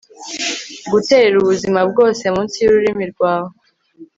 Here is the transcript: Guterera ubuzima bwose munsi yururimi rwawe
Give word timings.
Guterera 0.91 1.35
ubuzima 1.39 1.79
bwose 1.89 2.23
munsi 2.33 2.55
yururimi 2.59 3.05
rwawe 3.11 3.51